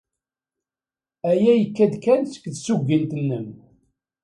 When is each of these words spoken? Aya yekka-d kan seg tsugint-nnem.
Aya 1.31 1.53
yekka-d 1.55 1.93
kan 2.03 2.21
seg 2.27 2.43
tsugint-nnem. 2.53 3.47